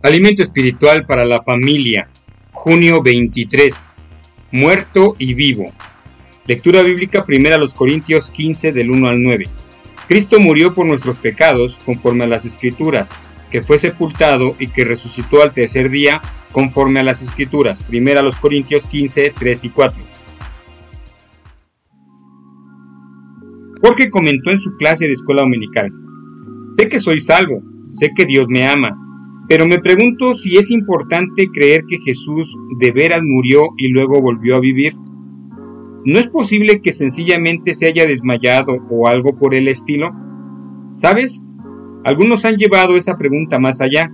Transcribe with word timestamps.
Alimento 0.00 0.44
espiritual 0.44 1.06
para 1.06 1.24
la 1.24 1.42
familia. 1.42 2.08
Junio 2.52 3.02
23. 3.02 3.90
Muerto 4.52 5.16
y 5.18 5.34
vivo. 5.34 5.72
Lectura 6.46 6.82
bíblica 6.82 7.26
primera 7.26 7.56
a 7.56 7.58
los 7.58 7.74
Corintios 7.74 8.30
15 8.30 8.72
del 8.72 8.92
1 8.92 9.08
al 9.08 9.20
9. 9.20 9.46
Cristo 10.06 10.38
murió 10.38 10.72
por 10.72 10.86
nuestros 10.86 11.16
pecados 11.16 11.80
conforme 11.84 12.24
a 12.24 12.28
las 12.28 12.44
escrituras, 12.44 13.10
que 13.50 13.60
fue 13.60 13.80
sepultado 13.80 14.54
y 14.60 14.68
que 14.68 14.84
resucitó 14.84 15.42
al 15.42 15.52
tercer 15.52 15.90
día 15.90 16.22
conforme 16.52 17.00
a 17.00 17.02
las 17.02 17.20
escrituras. 17.20 17.82
Primera 17.82 18.20
a 18.20 18.22
los 18.22 18.36
Corintios 18.36 18.86
15, 18.86 19.34
3 19.36 19.64
y 19.64 19.68
4. 19.70 20.02
Jorge 23.82 24.10
comentó 24.10 24.52
en 24.52 24.60
su 24.60 24.76
clase 24.76 25.06
de 25.06 25.12
escuela 25.14 25.42
dominical, 25.42 25.90
sé 26.70 26.88
que 26.88 27.00
soy 27.00 27.20
salvo, 27.20 27.62
sé 27.92 28.12
que 28.14 28.24
Dios 28.24 28.46
me 28.48 28.66
ama, 28.66 29.07
pero 29.48 29.66
me 29.66 29.80
pregunto 29.80 30.34
si 30.34 30.58
es 30.58 30.70
importante 30.70 31.48
creer 31.48 31.84
que 31.88 31.96
Jesús 31.98 32.54
de 32.78 32.92
veras 32.92 33.22
murió 33.24 33.68
y 33.78 33.88
luego 33.88 34.20
volvió 34.20 34.56
a 34.56 34.60
vivir. 34.60 34.92
¿No 36.04 36.18
es 36.18 36.28
posible 36.28 36.80
que 36.82 36.92
sencillamente 36.92 37.74
se 37.74 37.86
haya 37.86 38.06
desmayado 38.06 38.76
o 38.90 39.08
algo 39.08 39.36
por 39.36 39.54
el 39.54 39.68
estilo? 39.68 40.10
¿Sabes? 40.90 41.46
Algunos 42.04 42.44
han 42.44 42.56
llevado 42.56 42.96
esa 42.96 43.16
pregunta 43.16 43.58
más 43.58 43.80
allá. 43.80 44.12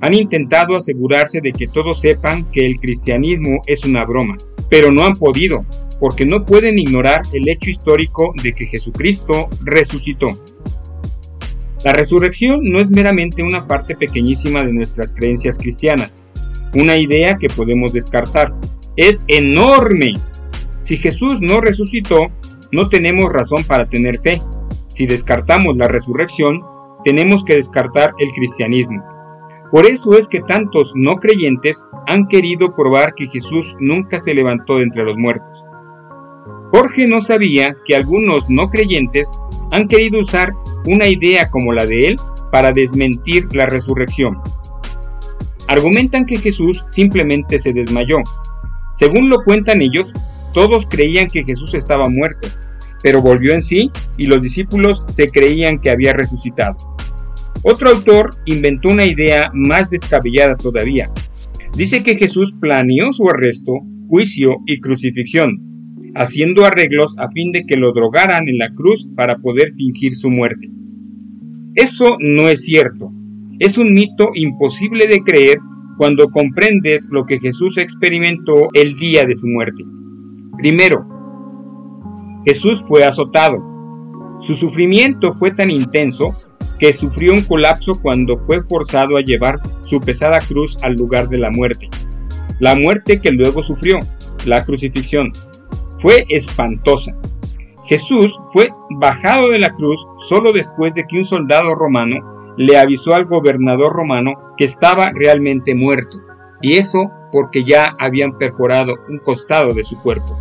Han 0.00 0.14
intentado 0.14 0.76
asegurarse 0.76 1.40
de 1.40 1.52
que 1.52 1.68
todos 1.68 2.00
sepan 2.00 2.50
que 2.50 2.66
el 2.66 2.80
cristianismo 2.80 3.62
es 3.66 3.84
una 3.84 4.04
broma, 4.04 4.36
pero 4.68 4.90
no 4.90 5.04
han 5.04 5.14
podido, 5.16 5.64
porque 6.00 6.26
no 6.26 6.44
pueden 6.44 6.78
ignorar 6.78 7.22
el 7.32 7.48
hecho 7.48 7.70
histórico 7.70 8.32
de 8.42 8.52
que 8.52 8.66
Jesucristo 8.66 9.48
resucitó. 9.64 10.36
La 11.84 11.92
resurrección 11.92 12.60
no 12.62 12.78
es 12.78 12.90
meramente 12.90 13.42
una 13.42 13.66
parte 13.66 13.96
pequeñísima 13.96 14.64
de 14.64 14.72
nuestras 14.72 15.12
creencias 15.12 15.58
cristianas, 15.58 16.24
una 16.74 16.96
idea 16.96 17.34
que 17.34 17.48
podemos 17.48 17.92
descartar. 17.92 18.54
Es 18.96 19.24
enorme. 19.26 20.14
Si 20.80 20.96
Jesús 20.96 21.40
no 21.40 21.60
resucitó, 21.60 22.28
no 22.70 22.88
tenemos 22.88 23.32
razón 23.32 23.64
para 23.64 23.84
tener 23.86 24.20
fe. 24.20 24.40
Si 24.88 25.06
descartamos 25.06 25.76
la 25.76 25.88
resurrección, 25.88 26.62
tenemos 27.02 27.44
que 27.44 27.56
descartar 27.56 28.14
el 28.18 28.30
cristianismo. 28.30 29.02
Por 29.72 29.86
eso 29.86 30.16
es 30.16 30.28
que 30.28 30.40
tantos 30.40 30.92
no 30.94 31.16
creyentes 31.16 31.88
han 32.06 32.28
querido 32.28 32.76
probar 32.76 33.14
que 33.14 33.26
Jesús 33.26 33.74
nunca 33.80 34.20
se 34.20 34.34
levantó 34.34 34.76
de 34.76 34.84
entre 34.84 35.02
los 35.02 35.18
muertos. 35.18 35.66
Jorge 36.72 37.06
no 37.06 37.20
sabía 37.20 37.76
que 37.84 37.94
algunos 37.94 38.48
no 38.48 38.70
creyentes 38.70 39.30
han 39.72 39.88
querido 39.88 40.20
usar 40.20 40.54
una 40.86 41.06
idea 41.06 41.50
como 41.50 41.74
la 41.74 41.84
de 41.84 42.08
él 42.08 42.16
para 42.50 42.72
desmentir 42.72 43.54
la 43.54 43.66
resurrección. 43.66 44.38
Argumentan 45.68 46.24
que 46.24 46.38
Jesús 46.38 46.86
simplemente 46.88 47.58
se 47.58 47.74
desmayó. 47.74 48.16
Según 48.94 49.28
lo 49.28 49.44
cuentan 49.44 49.82
ellos, 49.82 50.14
todos 50.54 50.86
creían 50.86 51.28
que 51.28 51.44
Jesús 51.44 51.74
estaba 51.74 52.08
muerto, 52.08 52.48
pero 53.02 53.20
volvió 53.20 53.52
en 53.52 53.62
sí 53.62 53.90
y 54.16 54.24
los 54.24 54.40
discípulos 54.40 55.04
se 55.08 55.28
creían 55.28 55.78
que 55.78 55.90
había 55.90 56.14
resucitado. 56.14 56.96
Otro 57.62 57.90
autor 57.90 58.36
inventó 58.46 58.88
una 58.88 59.04
idea 59.04 59.50
más 59.52 59.90
descabellada 59.90 60.56
todavía. 60.56 61.10
Dice 61.76 62.02
que 62.02 62.16
Jesús 62.16 62.54
planeó 62.58 63.12
su 63.12 63.28
arresto, 63.28 63.72
juicio 64.08 64.56
y 64.66 64.80
crucifixión, 64.80 65.71
haciendo 66.14 66.64
arreglos 66.64 67.18
a 67.18 67.28
fin 67.30 67.52
de 67.52 67.64
que 67.64 67.76
lo 67.76 67.92
drogaran 67.92 68.48
en 68.48 68.58
la 68.58 68.74
cruz 68.74 69.08
para 69.16 69.38
poder 69.38 69.72
fingir 69.72 70.14
su 70.14 70.30
muerte. 70.30 70.70
Eso 71.74 72.16
no 72.20 72.48
es 72.48 72.64
cierto. 72.64 73.10
Es 73.58 73.78
un 73.78 73.94
mito 73.94 74.30
imposible 74.34 75.06
de 75.06 75.20
creer 75.20 75.58
cuando 75.96 76.28
comprendes 76.30 77.08
lo 77.10 77.24
que 77.24 77.38
Jesús 77.38 77.78
experimentó 77.78 78.68
el 78.74 78.96
día 78.96 79.24
de 79.24 79.36
su 79.36 79.46
muerte. 79.46 79.84
Primero, 80.58 81.06
Jesús 82.44 82.82
fue 82.86 83.04
azotado. 83.04 83.58
Su 84.38 84.54
sufrimiento 84.54 85.32
fue 85.32 85.52
tan 85.52 85.70
intenso 85.70 86.34
que 86.78 86.92
sufrió 86.92 87.32
un 87.32 87.42
colapso 87.42 88.00
cuando 88.00 88.36
fue 88.36 88.62
forzado 88.64 89.16
a 89.16 89.20
llevar 89.20 89.60
su 89.80 90.00
pesada 90.00 90.40
cruz 90.40 90.76
al 90.82 90.94
lugar 90.94 91.28
de 91.28 91.38
la 91.38 91.50
muerte. 91.50 91.88
La 92.58 92.74
muerte 92.74 93.20
que 93.20 93.30
luego 93.30 93.62
sufrió, 93.62 94.00
la 94.44 94.64
crucifixión 94.64 95.32
fue 96.02 96.26
espantosa. 96.28 97.16
Jesús 97.84 98.38
fue 98.48 98.70
bajado 98.90 99.50
de 99.50 99.60
la 99.60 99.72
cruz 99.72 100.06
solo 100.16 100.52
después 100.52 100.92
de 100.94 101.06
que 101.06 101.16
un 101.16 101.24
soldado 101.24 101.74
romano 101.74 102.16
le 102.56 102.76
avisó 102.76 103.14
al 103.14 103.24
gobernador 103.24 103.92
romano 103.92 104.34
que 104.56 104.64
estaba 104.64 105.10
realmente 105.14 105.74
muerto, 105.74 106.20
y 106.60 106.74
eso 106.74 107.10
porque 107.30 107.64
ya 107.64 107.96
habían 107.98 108.36
perforado 108.36 108.94
un 109.08 109.18
costado 109.18 109.72
de 109.72 109.84
su 109.84 110.00
cuerpo. 110.02 110.36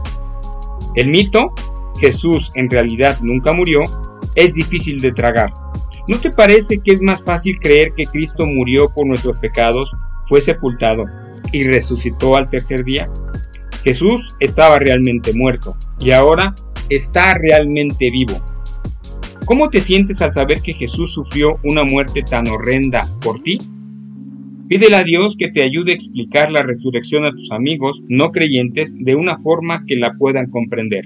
El 0.96 1.08
mito, 1.08 1.54
Jesús 2.00 2.52
en 2.56 2.70
realidad 2.70 3.20
nunca 3.22 3.54
murió, 3.54 3.82
es 4.36 4.54
difícil 4.54 5.00
de 5.00 5.14
tragar. 5.14 5.54
¿No 6.08 6.20
te 6.20 6.32
parece 6.32 6.80
que 6.80 6.92
es 6.92 7.02
más 7.02 7.24
fácil 7.24 7.60
creer 7.60 7.94
que 7.94 8.08
Cristo 8.08 8.46
murió 8.46 8.90
por 8.90 9.06
nuestros 9.06 9.38
pecados, 9.38 9.96
fue 10.26 10.42
sepultado 10.42 11.06
y 11.52 11.64
resucitó 11.64 12.36
al 12.36 12.50
tercer 12.50 12.84
día? 12.84 13.10
Jesús 13.84 14.36
estaba 14.40 14.80
realmente 14.80 15.34
muerto 15.34 15.76
y 16.00 16.12
ahora 16.12 16.56
está 16.90 17.34
realmente 17.34 18.12
vivo. 18.12 18.40
¿Cómo 19.46 19.70
te 19.70 19.82
sientes 19.82 20.22
al 20.22 20.32
saber 20.32 20.62
que 20.62 20.74
Jesús 20.74 21.12
sufrió 21.14 21.60
una 21.64 21.84
muerte 21.84 22.22
tan 22.22 22.48
horrenda 22.48 23.08
por 23.22 23.42
ti? 23.42 23.58
Pídele 24.70 24.96
a 24.96 25.04
Dios 25.04 25.36
que 25.38 25.50
te 25.50 25.64
ayude 25.64 25.92
a 25.92 25.96
explicar 25.96 26.52
la 26.52 26.64
resurrección 26.64 27.26
a 27.26 27.32
tus 27.32 27.52
amigos 27.52 28.04
no 28.08 28.32
creyentes 28.32 28.96
de 28.98 29.16
una 29.16 29.38
forma 29.40 29.84
que 29.86 29.98
la 29.98 30.14
puedan 30.14 30.50
comprender. 30.50 31.06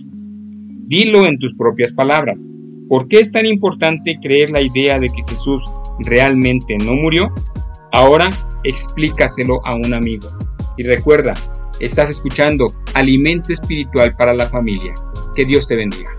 Dilo 0.87 1.25
en 1.25 1.39
tus 1.39 1.55
propias 1.55 1.93
palabras. 1.93 2.53
¿Por 2.87 3.07
qué 3.07 3.19
es 3.19 3.31
tan 3.31 3.47
importante 3.47 4.19
creer 4.21 4.51
la 4.51 4.61
idea 4.61 4.99
de 4.99 5.09
que 5.09 5.23
Jesús 5.27 5.63
realmente 5.99 6.77
no 6.77 6.93
murió? 6.93 7.33
Ahora 7.91 8.29
explícaselo 8.63 9.65
a 9.65 9.73
un 9.73 9.93
amigo. 9.93 10.27
Y 10.77 10.83
recuerda, 10.83 11.33
Estás 11.79 12.09
escuchando 12.09 12.73
Alimento 12.93 13.51
Espiritual 13.51 14.15
para 14.15 14.33
la 14.33 14.47
Familia. 14.47 14.93
Que 15.35 15.45
Dios 15.45 15.67
te 15.67 15.75
bendiga. 15.75 16.09